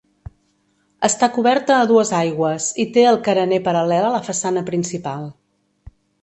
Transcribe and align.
Està 1.07 1.27
coberta 1.35 1.75
a 1.79 1.83
dues 1.91 2.11
aigües 2.19 2.69
i 2.85 2.85
té 2.95 3.03
el 3.11 3.19
carener 3.29 3.61
paral·lel 3.69 4.07
a 4.09 4.15
la 4.17 4.23
façana 4.31 4.65
principal. 4.71 5.29